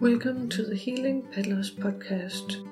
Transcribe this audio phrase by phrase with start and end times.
[0.00, 2.64] Welcome to the Healing Peddlers podcast.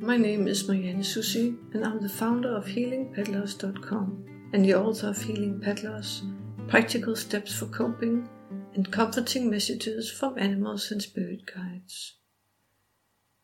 [0.00, 5.20] My name is Marianne Susi, and I'm the founder of HealingPeddlers.com and the author of
[5.20, 6.22] Healing Peddlers
[6.68, 8.28] Practical Steps for Coping
[8.74, 12.14] and Comforting Messages from Animals and Spirit Guides.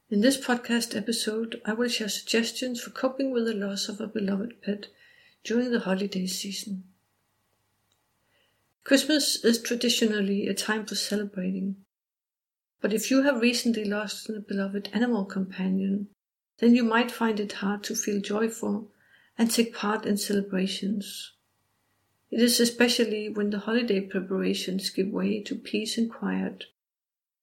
[0.08, 4.06] In this podcast episode, I will share suggestions for coping with the loss of a
[4.06, 4.86] beloved pet
[5.42, 6.84] during the holiday season.
[8.84, 11.78] Christmas is traditionally a time for celebrating
[12.86, 16.06] but if you have recently lost a beloved animal companion,
[16.58, 18.92] then you might find it hard to feel joyful
[19.36, 21.32] and take part in celebrations.
[22.30, 26.66] It is especially when the holiday preparations give way to peace and quiet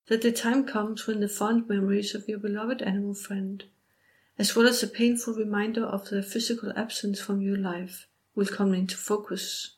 [0.08, 3.66] that the time comes when the fond memories of your beloved animal friend,
[4.40, 8.74] as well as a painful reminder of their physical absence from your life, will come
[8.74, 9.76] into focus.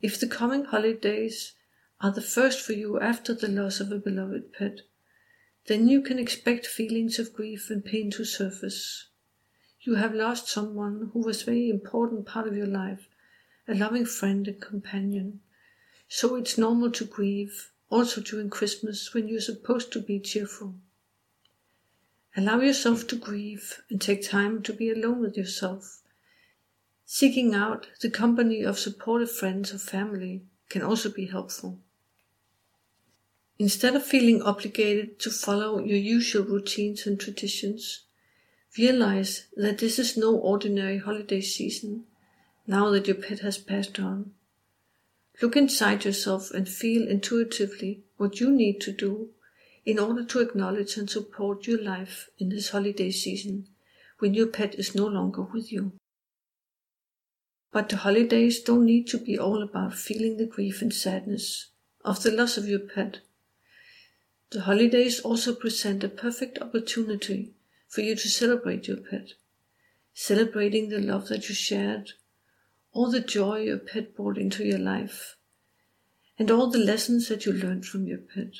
[0.00, 1.52] If the coming holidays
[2.00, 4.80] are the first for you after the loss of a beloved pet,
[5.66, 9.08] then you can expect feelings of grief and pain to surface.
[9.80, 13.08] You have lost someone who was a very important part of your life,
[13.66, 15.40] a loving friend and companion.
[16.08, 20.74] So it's normal to grieve, also during Christmas when you're supposed to be cheerful.
[22.36, 26.02] Allow yourself to grieve and take time to be alone with yourself.
[27.06, 30.42] Seeking out the company of supportive friends or family
[30.74, 31.78] can also be helpful.
[33.60, 38.00] Instead of feeling obligated to follow your usual routines and traditions,
[38.76, 42.02] realize that this is no ordinary holiday season
[42.66, 44.32] now that your pet has passed on.
[45.40, 49.28] Look inside yourself and feel intuitively what you need to do
[49.86, 53.68] in order to acknowledge and support your life in this holiday season
[54.18, 55.92] when your pet is no longer with you.
[57.74, 61.68] But the holidays don't need to be all about feeling the grief and sadness
[62.02, 63.20] of the loss of your pet
[64.54, 67.54] the holidays also present a perfect opportunity
[67.88, 69.32] for you to celebrate your pet,
[70.12, 72.12] celebrating the love that you shared,
[72.92, 75.34] all the joy your pet brought into your life,
[76.38, 78.52] and all the lessons that you learned from your pet.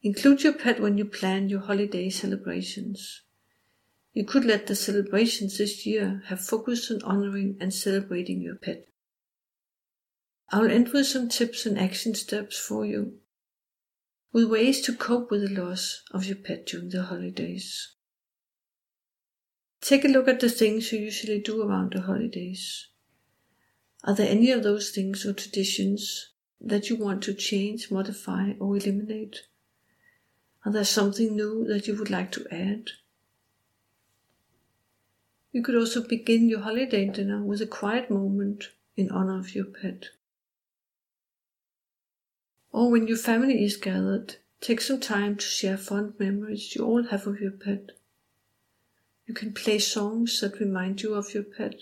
[0.00, 3.22] Include your pet when you plan your holiday celebrations.
[4.16, 8.88] You could let the celebrations this year have focused on honoring and celebrating your pet.
[10.48, 13.18] I'll end with some tips and action steps for you
[14.32, 17.94] with ways to cope with the loss of your pet during the holidays.
[19.82, 22.88] Take a look at the things you usually do around the holidays.
[24.02, 28.78] Are there any of those things or traditions that you want to change, modify, or
[28.78, 29.40] eliminate?
[30.64, 32.92] Are there something new that you would like to add?
[35.52, 38.64] You could also begin your holiday dinner with a quiet moment
[38.96, 40.06] in honor of your pet.
[42.72, 47.04] Or when your family is gathered, take some time to share fond memories you all
[47.04, 47.92] have of your pet.
[49.26, 51.76] You can play songs that remind you of your pet,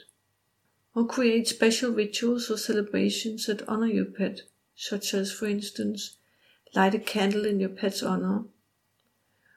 [0.95, 4.43] or create special rituals or celebrations that honor your pet,
[4.77, 6.17] such as, for instance,
[6.75, 8.45] light a candle in your pet's honor.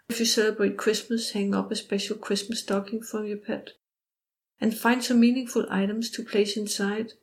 [0.10, 3.72] If you celebrate Christmas, hang up a special Christmas stocking from your pet,
[4.60, 7.14] and find some meaningful items to place inside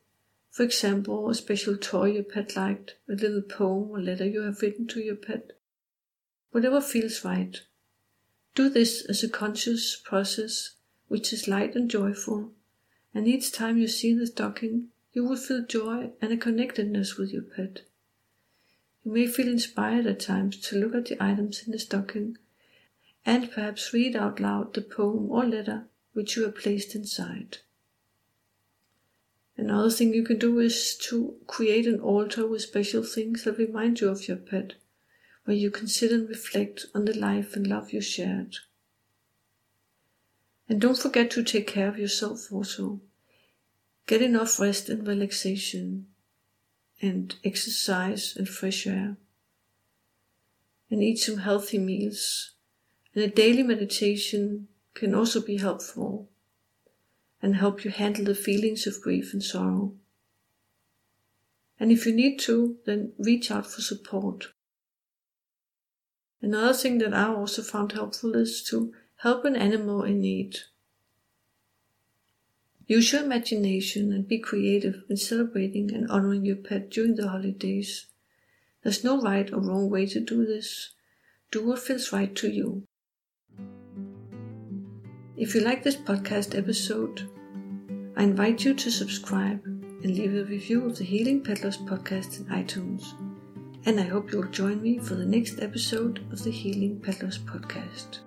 [0.55, 4.63] for example, a special toy your pet liked, a little poem or letter you have
[4.63, 5.51] written to your pet.
[6.53, 7.61] Whatever feels right.
[8.55, 10.77] Do this as a conscious process
[11.09, 12.53] which is light and joyful,
[13.13, 17.33] and each time you see the stocking, you will feel joy and a connectedness with
[17.33, 17.81] your pet.
[19.03, 22.39] You may feel inspired at times to look at the items in the stocking
[23.27, 27.59] and perhaps read out loud the poem or letter which you have placed inside.
[29.57, 34.01] Another thing you can do is to create an altar with special things that remind
[34.01, 34.75] you of your pet,
[35.45, 38.57] where you can sit and reflect on the life and love you shared.
[40.69, 43.01] And don't forget to take care of yourself also.
[44.07, 46.07] Get enough rest and relaxation,
[47.01, 49.17] and exercise and fresh air.
[50.91, 52.53] And eat some healthy meals.
[53.15, 56.29] And a daily meditation can also be helpful
[57.43, 59.93] and help you handle the feelings of grief and sorrow.
[61.79, 64.47] And if you need to, then reach out for support.
[66.41, 70.59] Another thing that I also found helpful is to help an animal in need.
[72.87, 78.07] Use your imagination and be creative in celebrating and honoring your pet during the holidays.
[78.83, 80.91] There's no right or wrong way to do this.
[81.51, 82.85] Do what feels right to you.
[85.37, 87.29] If you like this podcast episode,
[88.17, 92.47] I invite you to subscribe and leave a review of the Healing Peddlers podcast in
[92.47, 93.15] iTunes.
[93.87, 98.21] and I hope you'll join me for the next episode of the Healing Paddlers podcast.